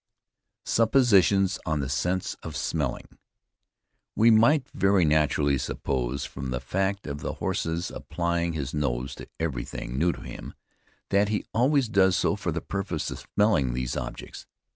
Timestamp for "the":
1.79-1.87, 6.49-6.59, 7.19-7.33, 12.51-12.61